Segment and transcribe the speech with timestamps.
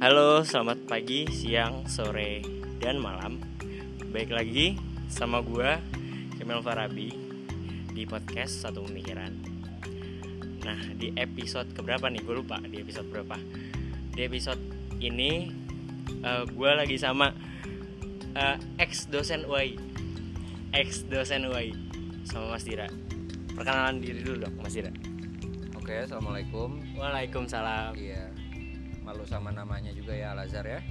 [0.00, 2.40] Halo, selamat pagi, siang, sore,
[2.80, 3.36] dan malam.
[4.08, 4.80] Baik lagi
[5.12, 5.76] sama gua
[6.40, 7.12] Kemal Farabi
[7.92, 9.28] di podcast Satu Pemikiran.
[10.64, 12.24] Nah, di episode keberapa nih?
[12.24, 13.36] Gue lupa di episode berapa.
[14.16, 14.64] Di episode
[15.04, 15.52] ini
[16.24, 17.36] uh, gue lagi sama
[18.40, 19.76] uh, ex dosen UI,
[20.72, 21.76] ex dosen UI
[22.24, 22.88] sama Mas Dira.
[23.52, 24.88] Perkenalan diri dulu dong, Mas Dira.
[25.76, 26.96] Oke, assalamualaikum.
[26.96, 27.92] Waalaikumsalam.
[28.00, 28.39] Iya,
[29.10, 30.78] malu sama namanya juga ya Al Azhar ya.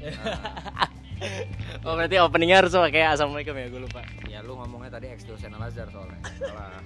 [1.84, 4.00] Oh berarti openingnya harus pakai assalamualaikum ya gue lupa.
[4.00, 6.16] Nah, ya lu ngomongnya tadi ex dosen Al Azhar soalnya.
[6.40, 6.80] Salah.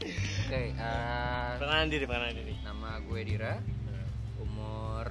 [0.00, 2.54] Oke, eh, Perkenalan diri, perkenalan diri.
[2.64, 3.60] nama gue Dira.
[4.40, 5.04] Umur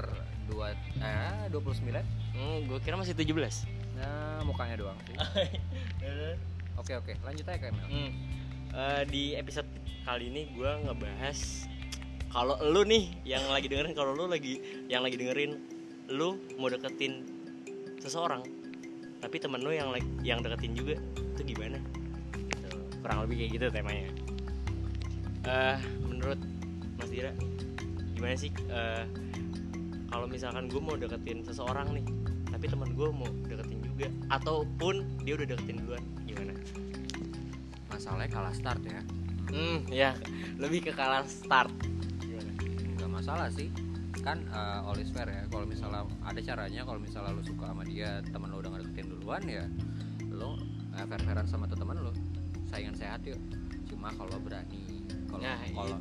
[0.50, 0.66] 2
[0.98, 2.02] eh 29.
[2.34, 3.70] Hmm, gue kira masih 17
[4.02, 5.14] Nah, mukanya doang sih.
[6.82, 7.14] Oke, oke.
[7.22, 7.86] Lanjut aja Kemel.
[7.86, 8.12] hmm.
[8.72, 9.70] Eh, di episode
[10.02, 11.70] kali ini gue ngebahas
[12.30, 15.58] kalau lu nih yang lagi dengerin kalau lu lagi yang lagi dengerin
[16.10, 17.26] lu mau deketin
[18.02, 18.46] seseorang
[19.20, 19.92] tapi temen lu yang
[20.24, 20.96] yang deketin juga
[21.36, 21.78] itu gimana
[22.50, 22.70] Gitu.
[23.02, 24.10] kurang lebih kayak gitu temanya
[25.48, 26.40] eh menurut
[27.00, 27.32] Mas Dira
[28.14, 29.04] gimana sih eh,
[30.10, 32.06] kalau misalkan gue mau deketin seseorang nih
[32.50, 36.54] tapi temen gue mau deketin juga ataupun dia udah deketin duluan gimana
[37.90, 39.02] Masalahnya kalah start ya.
[39.52, 40.16] Hmm, ya
[40.56, 41.68] lebih ke kalah start.
[43.30, 43.70] Masalah sih.
[44.26, 47.86] Kan uh, all is fair ya kalau misalnya ada caranya kalau misalnya lu suka sama
[47.86, 49.70] dia teman lu udah ngedeketin duluan ya
[50.34, 50.58] lu
[50.98, 52.10] uh, fair fairan sama tuh teman lu
[52.74, 53.38] saingan sehat yuk.
[53.86, 55.98] Cuma kalau berani kalau Nah, kalau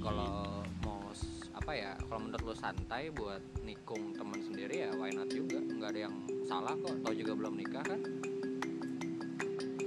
[0.00, 0.32] kalau
[0.80, 1.12] mau
[1.52, 5.60] apa ya kalau menurut lu santai buat nikung teman sendiri ya why not juga?
[5.60, 6.16] Nggak ada yang
[6.48, 7.04] salah kok.
[7.04, 8.00] Tau juga belum nikah kan?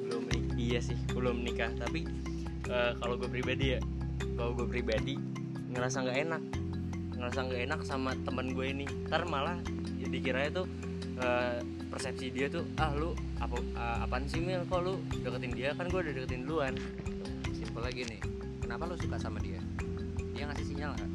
[0.05, 2.05] Belum nik- iya sih, belum nikah, tapi
[2.69, 3.81] eh, kalau gue pribadi ya,
[4.37, 5.17] kalau gue pribadi
[5.73, 6.43] ngerasa nggak enak.
[7.15, 8.85] Ngerasa nggak enak sama teman gue ini.
[9.07, 9.57] Ntar malah
[9.99, 10.65] ya dikiranya tuh
[11.19, 14.67] eh, persepsi dia tuh ah lu apa ah, apaan sih Mil?
[14.67, 15.71] Kok lu deketin dia?
[15.75, 16.73] Kan gue udah deketin duluan.
[17.55, 18.19] Simpel lagi nih.
[18.63, 19.61] Kenapa lu suka sama dia?
[20.35, 21.11] Dia ngasih sinyal nggak?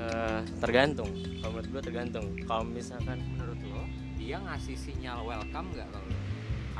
[0.00, 1.10] Eh, tergantung.
[1.42, 2.26] Kalau menurut gue tergantung.
[2.48, 3.84] Kalau misalkan menurut lo
[4.20, 6.18] dia ngasih sinyal welcome nggak kalau lo?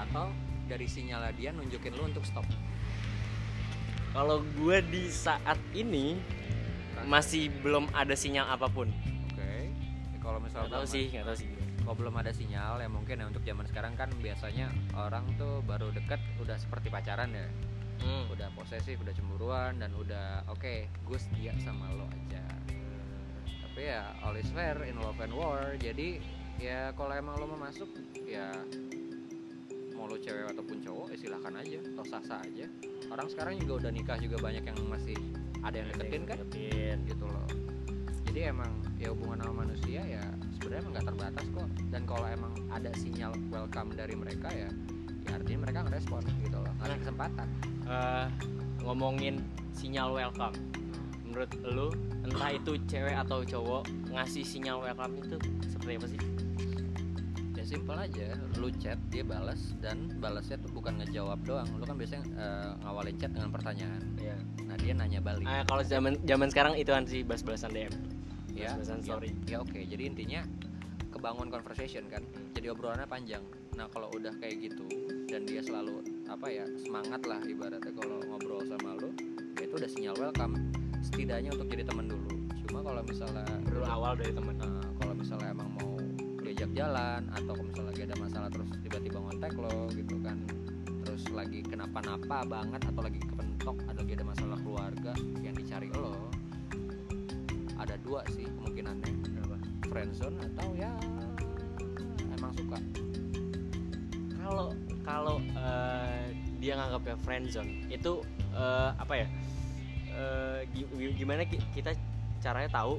[0.00, 0.26] atau
[0.70, 2.46] dari sinyalnya dia nunjukin lo untuk stop?
[4.10, 6.18] Kalau gue di saat ini
[7.02, 8.88] masih belum ada sinyal apa pun.
[9.26, 9.50] oke
[10.10, 11.48] Ya, kalau misalnya tahu sih, nggak tahu sih.
[11.80, 15.90] kalau belum ada sinyal ya mungkin ya untuk zaman sekarang kan biasanya orang tuh baru
[15.90, 17.46] deket udah seperti pacaran ya
[18.00, 18.24] Hmm.
[18.28, 22.40] udah posesif udah cemburuan dan udah oke gue setia sama lo aja
[23.60, 26.16] tapi ya all is fair in love and war jadi
[26.56, 28.48] ya kalau emang lo mau masuk ya
[29.92, 32.66] mau lo cewek ataupun cowok ya silahkan aja atau sah sah aja
[33.06, 35.16] orang sekarang juga udah nikah juga banyak yang masih
[35.60, 36.96] ada yang deketin kan Deketin.
[37.04, 37.46] gitu loh
[38.26, 40.22] jadi emang ya hubungan sama manusia ya
[40.54, 44.70] sebenarnya emang nggak terbatas kok dan kalau emang ada sinyal welcome dari mereka ya
[45.20, 47.00] ya artinya mereka ngerespon gitu loh ngasih Nah.
[47.02, 47.48] kesempatan
[47.90, 48.26] Eh,
[48.80, 49.42] ngomongin
[49.74, 50.54] sinyal welcome.
[51.26, 51.88] Menurut lu
[52.22, 56.20] entah itu cewek atau cowok ngasih sinyal welcome itu seperti apa sih?
[57.50, 61.98] ya simpel aja lu chat dia balas dan balasnya tuh bukan ngejawab doang lu kan
[61.98, 64.36] biasanya eh, ngawalin chat dengan pertanyaan Iya.
[64.80, 67.92] Dia nanya balik Ah, kalau zaman zaman sekarang itu kan sih bas-basan DM.
[68.50, 69.30] ya Bas-basan ya, story.
[69.46, 70.40] ya oke jadi intinya
[71.10, 73.42] kebangun conversation kan jadi obrolannya panjang
[73.72, 74.84] nah kalau udah kayak gitu
[75.26, 79.10] dan dia selalu apa ya semangat lah ibaratnya kalau ngobrol sama lu
[79.54, 80.54] ya itu udah sinyal welcome
[81.00, 82.28] setidaknya untuk jadi teman dulu
[82.60, 84.54] cuma kalau misalnya Perlu awal dari temen.
[84.56, 85.94] Nah, kalau misalnya emang mau
[86.40, 90.36] diajak jalan atau kalau misalnya lagi ada masalah terus tiba-tiba ngontek lo gitu kan
[91.00, 93.18] terus lagi kenapa-napa banget atau lagi
[93.60, 95.12] kepentok ada lagi ada masalah keluarga
[95.44, 96.16] yang dicari lo
[97.76, 99.12] ada dua sih kemungkinannya.
[99.44, 99.56] Apa?
[99.92, 100.88] friendzone atau ya
[102.40, 102.80] emang suka?
[104.40, 104.72] Kalau
[105.04, 108.24] kalau eh, dia nganggapnya friendzone itu
[108.56, 109.28] eh, apa ya
[110.72, 111.92] gi- gimana ki- kita
[112.40, 112.96] caranya tahu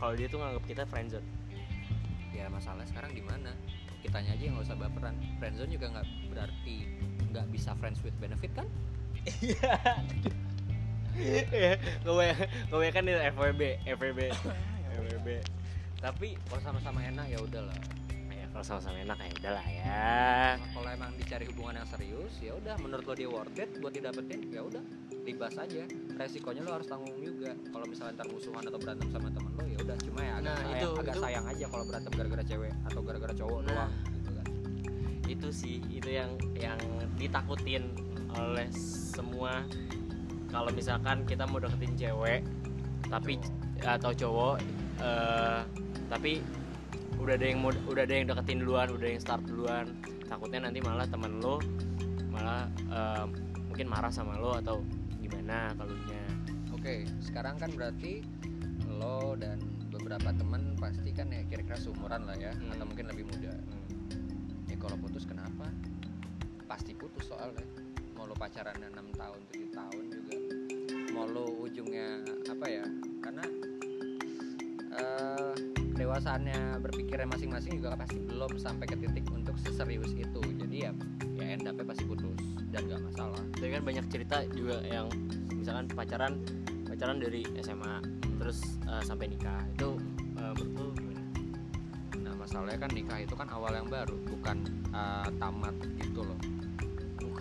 [0.00, 1.28] kalau dia tuh nganggap kita friendzone
[2.32, 3.52] ya masalah sekarang di mana?
[4.00, 5.20] Kitanya aja yang nggak usah baperan.
[5.36, 6.76] Friendzone juga nggak berarti
[7.28, 8.64] nggak bisa friends with benefit kan
[9.22, 9.74] Iya,
[12.02, 14.20] kebanyakan kebanyakan itu FWB FWB
[14.92, 15.28] FWB
[15.98, 17.78] tapi kalau sama-sama enak ya udahlah.
[18.26, 20.10] Ya kalau sama-sama enak ya udahlah ya.
[20.58, 22.74] Kalau emang dicari hubungan yang serius ya udah.
[22.76, 24.82] Menurut lo dia worth it buat didapetin ya udah.
[25.22, 25.86] Libas aja.
[26.18, 27.54] Resikonya lo harus tanggung juga.
[27.54, 29.96] Kalau misalnya ntar musuhan atau berantem sama temen lo ya udah.
[30.02, 33.00] Cuma ya agak Nah, sayang, itu- agak itu- sayang aja kalau berantem gara-gara cewek atau
[33.06, 33.68] gara-gara cowok Nah.
[33.70, 34.46] doang gitu kan.
[35.30, 36.78] Itu sih itu yang yang
[37.14, 37.84] ditakutin
[38.38, 39.64] oleh semua
[40.48, 42.40] kalau misalkan kita mau deketin cewek
[43.08, 43.40] tapi
[43.82, 44.56] atau cowok
[45.00, 45.60] eh,
[46.08, 46.40] tapi
[47.20, 49.92] udah ada yang mau udah ada yang deketin duluan udah yang start duluan
[50.28, 51.60] takutnya nanti malah teman lo
[52.32, 53.24] malah eh,
[53.68, 54.80] mungkin marah sama lo atau
[55.20, 56.22] gimana kalau nya
[56.82, 58.26] Oke, sekarang kan berarti
[58.98, 59.62] lo dan
[59.94, 62.74] beberapa temen pasti kan ya kira-kira seumuran lah ya, Hmm.
[62.74, 63.54] atau mungkin lebih muda.
[64.66, 65.70] Ya kalau putus kenapa?
[66.66, 67.62] Pasti putus soalnya.
[68.42, 70.34] Pacaran 6 tahun, 7 tahun juga.
[71.14, 72.82] Mau lo ujungnya apa ya?
[73.22, 73.46] Karena
[74.98, 75.54] eh
[75.94, 80.42] dewasaannya berpikirnya masing-masing juga pasti belum sampai ke titik untuk seserius itu.
[80.58, 80.90] Jadi ya
[81.38, 82.34] ya end up-nya pasti putus
[82.74, 83.38] dan gak masalah.
[83.54, 85.06] tapi kan banyak cerita juga yang
[85.54, 86.42] misalkan pacaran
[86.82, 88.02] pacaran dari SMA
[88.42, 88.58] terus
[88.90, 90.02] eh, sampai nikah itu
[90.34, 91.22] menurut lo gimana?
[92.18, 96.34] Nah masalahnya kan nikah itu kan awal yang baru, bukan uh, tamat gitu loh.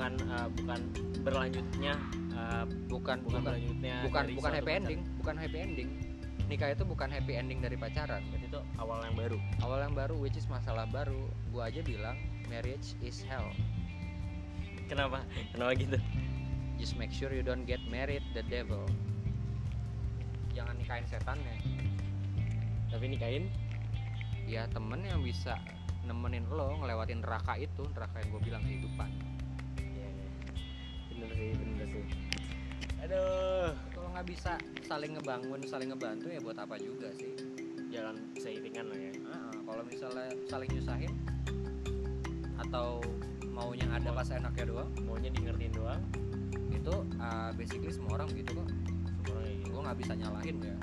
[0.02, 0.80] Bukan eh, bukan
[1.22, 1.94] berlanjutnya
[2.34, 4.82] eh, Bukan bukan berlanjutnya bukan bukan happy pacaran.
[4.82, 5.90] ending, bukan happy ending.
[6.50, 8.26] Nikah itu bukan happy ending dari pacaran.
[8.34, 11.22] berarti itu awal yang baru Awal yang baru, which is masalah baru.
[11.54, 12.18] Gua aja bilang
[12.50, 13.46] marriage is hell.
[14.90, 15.24] kenapa
[15.56, 15.96] kenapa gitu
[16.82, 18.84] Just make sure you don't get married the devil.
[20.58, 21.62] Jangan nikahin setannya.
[22.90, 23.46] tapi nikahin
[24.50, 25.56] Ya temen yang bisa
[26.04, 29.10] nemenin lo ngelewatin neraka itu, neraka yang gue bilang kehidupan.
[31.22, 32.06] Bener sih bener sih.
[33.06, 33.70] Aduh.
[33.94, 37.30] Kalau nggak bisa saling ngebangun, saling ngebantu ya buat apa juga sih?
[37.92, 39.14] jalan seiringan lah ya.
[39.28, 41.12] Ah, kalau misalnya saling nyusahin
[42.56, 43.04] atau
[43.52, 44.90] maunya ada pas enaknya doang.
[45.04, 46.02] Maunya di ngertiin doang.
[46.72, 48.68] Itu ah, basically semua orang gitu kok.
[48.72, 49.70] Semua orang kayak gitu.
[49.70, 50.78] Gue nggak bisa nyalahin ya.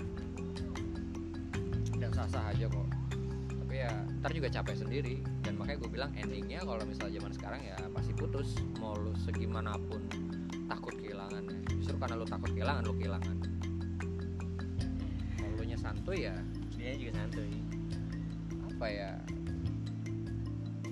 [1.98, 2.97] Dan sah sah aja kok
[3.78, 5.22] ya ntar juga capek sendiri.
[5.46, 8.58] Dan makanya gue bilang endingnya kalau misalnya zaman sekarang ya pasti putus.
[8.82, 10.02] Mau lu segimanapun
[10.66, 11.62] takut kehilangannya.
[11.78, 13.36] Justru karena lu takut kehilangan lu kehilangan.
[15.38, 16.34] Kalau lu nya santuy ya
[16.74, 17.50] dia juga santuy.
[18.78, 19.10] apa ya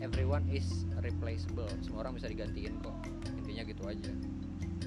[0.02, 1.70] everyone is replaceable.
[1.82, 2.98] Semua orang bisa digantiin kok.
[3.42, 4.12] Intinya gitu aja.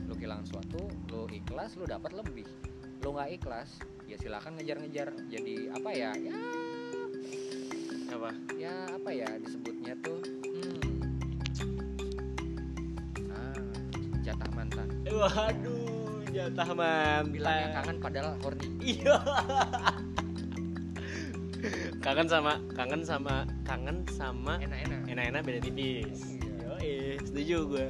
[0.07, 0.81] Lu kehilangan suatu
[1.12, 2.48] lu ikhlas lu dapat lebih.
[3.04, 5.16] Lu nggak ikhlas ya silakan ngejar-ngejar.
[5.31, 6.36] Jadi apa ya ya
[8.19, 8.31] apa?
[8.60, 10.19] Ya apa ya disebutnya tuh?
[10.44, 11.00] Hmm.
[13.31, 13.63] ah
[14.21, 14.88] jatah mantan.
[15.07, 17.24] Waduh jatah mantan.
[17.31, 18.68] Bilangnya kangen padahal horny.
[18.83, 19.18] Iya.
[22.00, 25.04] Kangen sama kangen sama kangen sama enak-enak.
[25.07, 26.39] enak-enak beda tipis.
[26.39, 26.56] Iya.
[26.63, 27.88] Yoi, setuju gue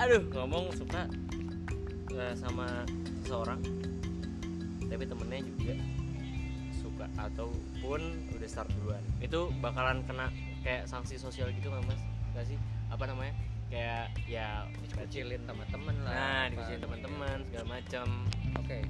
[0.00, 1.06] aduh ngomong suka
[2.10, 2.86] eh, sama
[3.22, 3.60] seseorang
[4.90, 5.74] tapi temennya juga
[7.18, 8.00] ataupun
[8.36, 10.28] udah start duluan itu bakalan kena
[10.62, 12.02] kayak sanksi sosial gitu nggak mas
[12.32, 12.58] gak sih
[12.88, 13.34] apa namanya
[13.72, 16.50] kayak ya kecilin sama temen lah nah apa.
[16.52, 18.06] dikasihin teman-teman segala macam
[18.60, 18.84] Oke,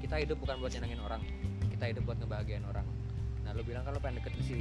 [0.00, 1.20] kita hidup bukan buat nyenengin orang,
[1.68, 2.88] kita hidup buat ngebahagiain orang.
[3.44, 4.58] Nah, lu bilang lu pengen deketin si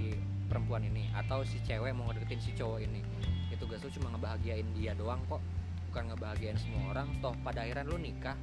[0.51, 2.99] perempuan ini atau si cewek mau ngedeketin si cowok ini.
[3.47, 5.39] Itu tugas lu cuma ngebahagiain dia doang kok,
[5.87, 7.07] bukan ngebahagiain semua orang.
[7.23, 8.35] Toh pada akhirnya lu nikah,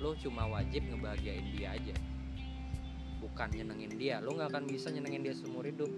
[0.00, 1.94] lu cuma wajib ngebahagiain dia aja.
[3.18, 5.90] Bukan nyenengin dia, lu nggak akan bisa nyenengin dia seumur hidup.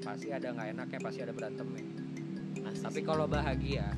[0.00, 1.84] Pasti ada nggak enaknya, pasti ada berantemnya.
[2.62, 3.90] Pasti Tapi kalau bahagia,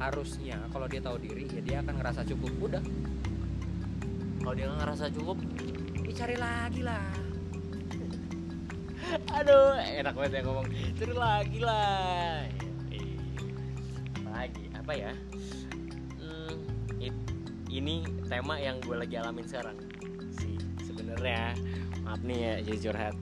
[0.00, 2.52] harusnya kalau dia tahu diri ya dia akan ngerasa cukup.
[2.60, 2.82] Udah,
[4.40, 5.36] kalau dia nggak ngerasa cukup
[6.02, 7.04] dicari lagi lah.
[9.38, 12.46] aduh enak banget ya ngomong terus lagi lah
[12.90, 13.18] Eh,
[14.22, 15.12] lagi apa ya
[16.14, 16.54] Hmm,
[17.02, 17.26] it-
[17.66, 19.74] ini tema yang gue lagi alamin sekarang
[20.30, 20.54] sih
[20.86, 21.58] sebenarnya
[22.10, 23.14] maaf nih ya jadi curhat.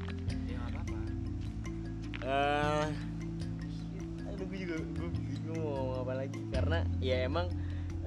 [2.25, 2.88] Ya
[4.33, 6.40] aduh gue juga gue bingung mau apa lagi.
[6.49, 7.52] Karena ya emang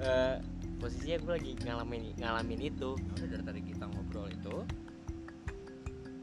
[0.02, 0.42] eh,
[0.82, 2.98] posisinya gue lagi ngalamin ngalamin itu.
[2.98, 4.56] Ya udah dari tadi kita ngobrol itu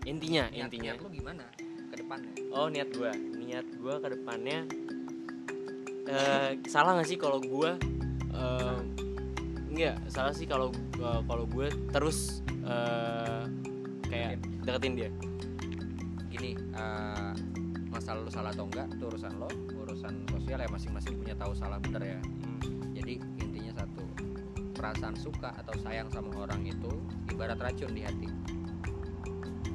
[0.04, 0.92] intinya niat- intinya.
[0.92, 1.46] niat lu gimana?
[1.88, 2.32] Ke depannya?
[2.52, 4.60] Oh niat gue niat gue ke depannya
[6.10, 7.72] eh salah nggak sih kalau gue
[8.36, 8.78] eh
[9.72, 13.39] enggak salah sih kalau kalau gue terus eh
[14.10, 15.10] kayak deketin dia.
[16.34, 17.32] Gini eh,
[17.90, 19.50] masalah lu salah atau enggak itu urusan lo
[19.86, 22.20] urusan sosial ya masing-masing punya tahu salah bener ya.
[22.98, 24.04] Jadi intinya satu
[24.74, 26.92] perasaan suka atau sayang sama orang itu
[27.30, 28.28] ibarat racun di hati.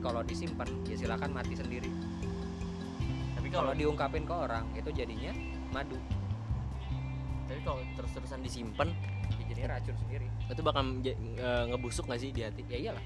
[0.02, 1.88] Kalau disimpan ya silakan mati sendiri.
[3.38, 5.32] Tapi kalau diungkapin ke orang itu jadinya
[5.72, 5.96] madu.
[7.44, 8.88] Tapi kalau terus terusan disimpan
[9.40, 10.28] ya jadinya racun sendiri.
[10.50, 12.62] Itu bakal eh, ngebusuk nggak sih di hati?
[12.68, 13.04] Ya iyalah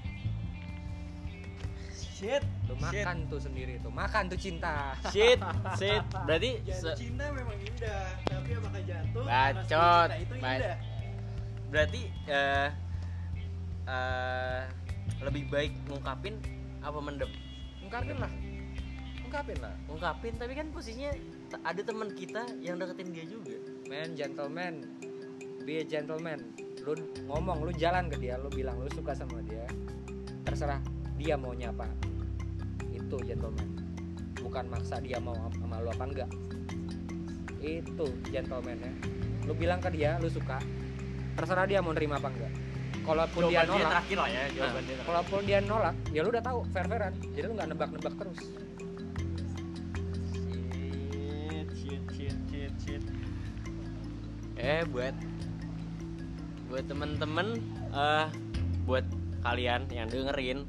[2.19, 2.43] shit.
[2.67, 3.91] Lu makan tuh sendiri tuh.
[3.91, 4.91] Makan tuh cinta.
[5.07, 5.39] Shit.
[5.79, 6.03] Shit.
[6.27, 9.23] Berarti Jatuh se- cinta memang indah, tapi apakah jatuh?
[9.23, 10.77] Bacot, cinta itu ba- indah.
[11.69, 12.69] berarti eh
[13.85, 14.61] eh,
[15.23, 16.35] lebih baik ngungkapin
[16.83, 17.31] apa mendem?
[17.85, 18.31] Ungkapin lah.
[19.23, 19.73] Ungkapin lah.
[19.87, 21.13] Ungkapin tapi kan posisinya
[21.63, 23.55] ada teman kita yang deketin dia juga.
[23.87, 24.83] Man gentleman.
[25.63, 26.51] Be a gentleman.
[26.83, 26.97] Lu
[27.29, 29.67] ngomong lu jalan ke dia lu bilang lu suka sama dia
[30.47, 30.81] terserah
[31.19, 31.85] dia maunya apa
[33.09, 33.67] itu gentleman.
[34.37, 36.29] Bukan maksa dia mau sama lu apa enggak.
[37.57, 38.93] Itu gentleman ya
[39.49, 40.61] lu bilang ke dia lu suka.
[41.33, 42.53] Terserah dia mau nerima apa enggak.
[43.01, 43.89] Kalaupun dia Jawaban nolak.
[43.89, 44.97] terakhir lah ya Nah, dia terakhir.
[45.01, 47.13] kalaupun dia nolak ya lu udah tahu fair fairan.
[47.33, 48.39] Jadi lu nggak nebak-nebak terus.
[50.29, 53.03] Shit, shit, shit, shit, shit.
[54.55, 55.15] Eh buat
[56.69, 57.57] buat temen-temen
[57.89, 58.27] eh
[58.85, 59.05] buat
[59.41, 60.59] kalian yang dengerin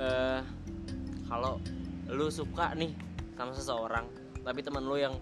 [0.00, 0.40] eh
[1.32, 1.56] kalau
[2.12, 2.92] lu suka nih
[3.40, 4.04] sama seseorang
[4.44, 5.16] tapi teman lu yang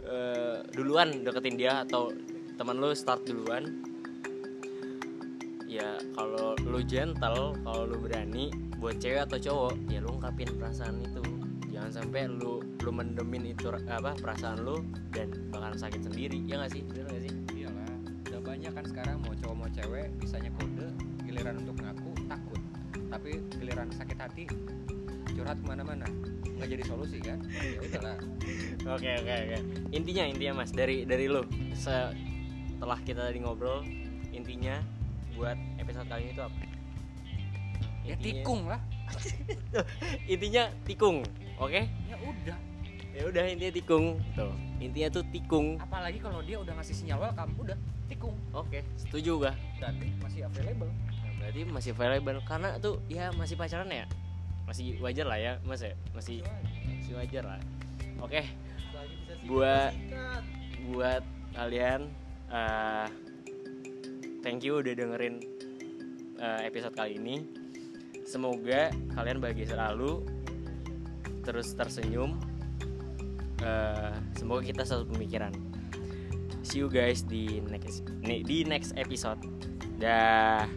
[0.00, 2.08] eh, duluan deketin dia atau
[2.56, 3.84] teman lu start duluan
[5.68, 8.48] ya kalau lu gentle kalau lu berani
[8.80, 11.22] buat cewek atau cowok ya lu ungkapin perasaan itu.
[11.68, 14.80] Jangan sampai lu lu mendemin itu apa perasaan lu
[15.12, 16.82] dan bakalan sakit sendiri ya nggak sih?
[16.88, 17.34] Bener nggak sih?
[17.52, 17.92] Iyalah
[18.30, 20.88] udah banyak kan sekarang mau cowok mau cewek bisanya kode
[21.28, 22.60] giliran untuk ngaku takut.
[23.12, 24.44] Tapi giliran sakit hati
[25.36, 26.06] curhat ke mana-mana.
[26.56, 27.38] Nggak jadi solusi kan?
[27.60, 28.16] Ya udahlah.
[28.96, 29.58] Oke oke oke.
[29.90, 31.42] Intinya intinya mas dari dari lu
[31.74, 33.82] setelah kita tadi ngobrol
[34.30, 34.78] intinya
[35.34, 36.56] buat episode kali ini itu apa?
[38.06, 38.80] Ya Intinya- tikung lah.
[40.32, 41.16] Intinya tikung
[41.58, 41.82] oke?
[41.82, 42.58] Ya udah.
[43.16, 44.20] Ya udah intinya tikung.
[44.38, 44.54] Tuh.
[44.78, 45.80] Intinya tuh tikung.
[45.82, 47.76] Apalagi kalau dia udah ngasih sinyal welcome udah
[48.06, 48.36] tikung.
[48.54, 50.90] Oke setuju gak berarti masih available.
[51.42, 52.38] Berarti masih available.
[52.46, 54.06] Karena tuh ya masih pacaran ya
[54.66, 55.94] masih wajar lah ya mas ya?
[56.12, 56.42] Masih
[56.98, 57.60] masih wajar lah.
[58.20, 59.96] Oke singkat, Buat-
[60.90, 61.22] buat
[61.54, 62.10] kalian
[62.50, 63.06] eh
[64.42, 65.42] thank you udah dengerin
[66.38, 67.46] eh, episode kali ini.
[68.26, 70.26] Semoga kalian bahagia selalu
[71.46, 72.36] terus tersenyum
[73.56, 75.48] Eh, semoga kita satu pemikiran.
[76.60, 79.40] See you guys di next di next episode.
[79.96, 80.68] Dah